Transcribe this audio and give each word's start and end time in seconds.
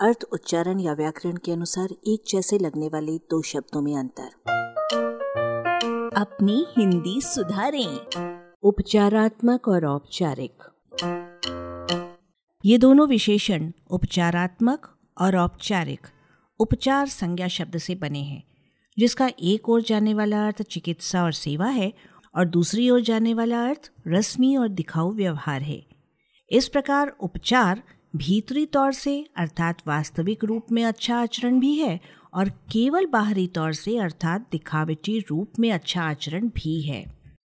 अर्थ 0.00 0.24
उच्चारण 0.32 0.80
या 0.80 0.92
व्याकरण 0.92 1.36
के 1.36 1.52
अनुसार 1.52 1.88
एक 2.06 2.22
जैसे 2.28 2.58
लगने 2.58 2.88
वाले 2.88 3.18
दो 3.18 3.42
शब्दों 3.42 3.80
में 3.82 3.96
अंतर। 3.96 4.28
अपनी 6.16 6.66
हिंदी 6.78 7.20
सुधारें। 7.20 7.98
उपचारात्मक 8.62 9.68
और 9.68 9.86
औपचारिक। 9.86 10.62
ये 12.64 12.78
दोनों 12.78 13.08
विशेषण 13.08 13.72
उपचारात्मक 13.90 14.96
और 15.20 15.36
औपचारिक 15.36 16.06
उपचार 16.60 17.06
संज्ञा 17.06 17.48
शब्द 17.48 17.78
से 17.78 17.94
बने 17.94 18.22
हैं 18.22 18.42
जिसका 18.98 19.30
एक 19.40 19.68
ओर 19.68 19.82
जाने 19.82 20.14
वाला 20.14 20.46
अर्थ 20.46 20.62
चिकित्सा 20.62 21.24
और 21.24 21.32
सेवा 21.32 21.66
है 21.66 21.92
और 22.36 22.44
दूसरी 22.44 22.90
ओर 22.90 23.00
जाने 23.00 23.34
वाला 23.34 23.68
अर्थ 23.68 23.92
रस्मी 24.08 24.56
और 24.56 24.68
दिखाऊ 24.68 25.12
व्यवहार 25.12 25.62
है। 25.62 25.86
इस 26.50 26.68
प्रकार 26.68 27.16
उपचार 27.20 27.82
भीतरी 28.14 28.64
तौर 28.66 28.92
से, 28.92 29.24
अर्थात 29.36 29.76
वास्तविक 29.88 30.44
रूप 30.44 30.66
में 30.72 30.84
अच्छा 30.84 31.16
आचरण 31.16 31.58
भी 31.60 31.74
है, 31.74 31.98
और 32.34 32.48
केवल 32.72 33.06
बाहरी 33.06 33.46
तौर 33.46 33.72
से, 33.72 33.96
अर्थात 33.98 34.48
दिखावटी 34.52 35.18
रूप 35.20 35.58
में 35.58 35.70
अच्छा 35.72 36.02
आचरण 36.02 36.48
भी 36.48 36.80
है। 36.82 37.04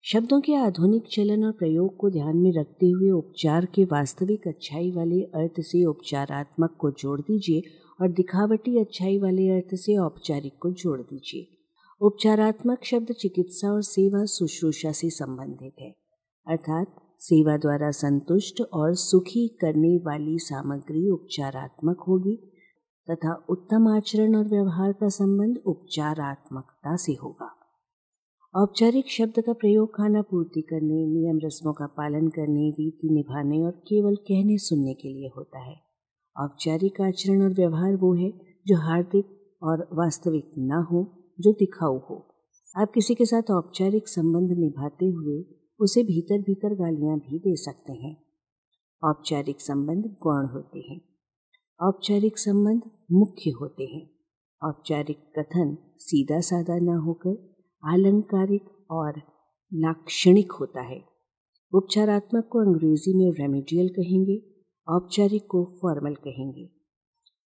शब्दों 0.06 0.40
के 0.42 0.56
आधुनिक 0.56 1.08
चलन 1.12 1.44
और 1.46 1.52
प्रयोग 1.52 1.96
को 1.98 2.10
ध्यान 2.10 2.38
में 2.38 2.52
रखते 2.54 2.90
हुए 2.90 3.10
उपचार 3.12 3.66
के 3.66 3.84
वास्तविक 3.86 4.48
अच्छाई 4.48 4.92
वाले 4.92 5.22
अर्थ 5.36 5.62
से 5.62 5.84
उपचारात्मक 5.86 6.76
को 6.80 6.92
जोड़ 6.92 7.20
दीजिए 7.22 7.62
और 8.00 8.12
दिखावटी 8.12 8.80
अच्छाई 8.80 9.18
वाले 9.18 9.48
अर्थ 9.50 9.76
से 9.76 9.98
औपचारिक 9.98 10.58
को 10.62 10.72
जोड़ 10.74 11.00
दीजिए। 11.02 11.48
उपचारात्मक 12.02 12.86
शब्द 12.86 13.12
चिकित्सा 13.12 13.72
और 13.72 13.82
सेवा 13.84 14.24
शुश्रूषा 14.28 14.92
से 14.92 15.10
संबंधित 15.10 15.74
है, 15.82 15.94
अर्थात 16.48 16.96
सेवा 17.22 17.58
द्वारा 17.58 17.92
संतुष्ट 17.92 18.62
और 18.62 18.96
सुखी 18.96 19.48
करने 19.48 19.98
वाली 19.98 20.40
सामग्री 20.40 21.10
उपचारात्मक 21.10 22.00
होगी 22.08 22.36
तथा 23.12 23.46
उत्तम 23.50 23.88
आचरण 23.88 24.36
और 24.36 24.48
व्यवहार 24.48 24.94
का 24.94 25.10
संबंध 25.10 25.58
उपचारात्मकता 25.66 26.96
से 26.96 27.12
होगा। 27.12 27.56
औपचारिक 28.56 29.06
शब्द 29.08 29.44
का 29.46 29.54
प्रयोग 29.54 29.98
खाना 29.98 30.22
पूर्ति 30.22 30.62
करने, 30.62 31.06
नियम 31.08 31.40
रस्मों 31.44 31.74
का 31.74 31.86
पालन 31.86 32.28
करने, 32.28 32.70
रीति 32.70 33.10
निभाने 33.10 33.64
और 33.64 33.72
केवल 33.72 34.16
कहने 34.16 34.58
सुनने 34.58 34.94
के 34.94 35.10
लिए 35.10 35.32
होता 35.38 35.60
है। 35.60 35.76
औपचारिक 36.40 37.02
आचरण 37.02 37.42
और 37.42 37.54
व्यवहार 37.54 37.96
वो 37.96 38.14
है 38.14 38.32
जो 38.68 38.78
हार्दिक 38.78 39.58
और 39.64 39.90
वास्तविक 39.94 40.52
न 40.58 40.88
हो, 40.92 41.16
जो 41.40 41.52
दिखाऊ 41.52 41.98
हो। 41.98 42.36
आप 42.78 42.92
किसी 42.92 43.16
के 43.16 43.26
साथ 43.26 43.52
औपचारिक 43.52 44.08
संबंध 44.08 44.52
निभाते 44.52 45.06
हुए 45.06 45.59
उसे 45.82 46.04
भीतर 46.04 46.42
भीतर 46.42 46.76
गालियाँ 46.76 47.18
भी 47.20 47.40
दे 47.40 47.56
सकते 47.56 47.94
हैं। 47.94 48.24
औपचारिक 49.04 49.62
संबंध 49.62 50.04
गौण 50.06 50.46
होते 50.48 50.80
हैं। 50.80 51.02
औपचारिक 51.82 52.38
संबंध 52.38 52.82
मुख्य 53.12 53.52
होते 53.52 53.84
हैं। 53.84 54.10
औपचारिक 54.64 55.18
कथन 55.40 55.78
सीधा 55.98 56.40
साधा 56.40 56.80
ना 56.80 56.96
होकर 56.96 57.56
आलंकारिक 57.86 58.92
और 58.92 59.22
लाक्षणिक 59.74 60.52
होता 60.52 60.82
है। 60.82 61.04
उपचारात्मक 61.74 62.50
को 62.52 62.60
अंग्रेज़ी 62.60 63.14
में 63.14 63.32
रेमेडियल 63.32 63.90
कहेंगे, 63.90 64.42
औपचारिक 64.90 65.48
को 65.48 65.64
फॉर्मल 65.82 66.16
कहेंगे। 66.16 66.70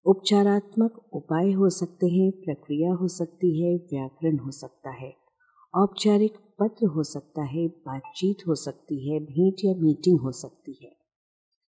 उपचारात्मक 0.06 1.10
उपाय 1.14 1.52
हो 1.52 1.70
सकते 1.70 2.08
हैं, 2.08 2.32
प्रक्रिया 2.32 2.94
हो 2.94 3.08
सकती 3.08 3.62
है, 3.62 3.78
व्याकरण 3.78 4.38
हो 4.38 4.52
सकता 4.52 4.90
है। 4.90 5.16
औपचारिक 5.76 6.34
पत्र 6.60 6.86
हो 6.88 7.04
सकता 7.04 7.42
है, 7.42 7.68
बातचीत 7.68 8.38
हो 8.48 8.56
सकती 8.56 9.10
है, 9.10 9.20
भेंट 9.20 9.56
या 9.66 9.74
मीटिंग 9.76 10.20
हो 10.20 10.32
सकती 10.32 10.80
है। 10.84 10.90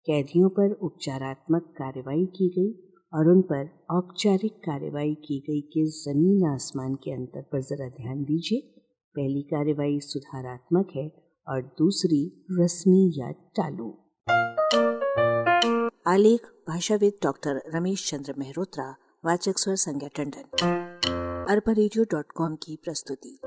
कैदियों 0.06 0.48
पर 0.48 0.72
उपचारात्मक 0.72 1.62
कार्रवाई 1.62 2.26
की 2.26 2.48
गई 2.48 2.92
और 3.14 3.28
उन 3.28 3.42
पर 3.42 3.84
औपचारिक 3.90 4.52
कार्रवाई 4.52 5.14
की 5.14 5.38
गई 5.38 5.60
के 5.60 5.86
ज़मीन 5.86 6.46
आसमान 6.46 6.94
के 6.94 7.10
अंतर 7.10 7.42
पर 7.42 7.60
जरा 7.60 7.88
ध्यान 7.88 8.24
दीजिए। 8.24 8.60
पहली 9.16 9.42
कार्रवाई 9.42 10.00
सुधारात्मक 10.00 10.88
है 10.96 11.12
और 11.48 11.62
दूसरी 11.62 12.44
रस्मी 12.50 13.12
या 13.16 13.30
टालू 13.30 13.98
आलेख, 16.06 16.40
भाषाविद 16.68 17.12
डॉक्टर 17.22 17.62
रमेश 17.74 18.10
चंद्र 18.10 18.34
मेहरोत्रा, 18.38 18.96
वाचक 19.24 19.58
स्वर 19.58 19.74
संज्ञा 19.74 20.08
टंडन। 20.08 20.42
अरबा 21.48 22.54
की 22.54 22.76
प्रस्तुति। 22.76 23.38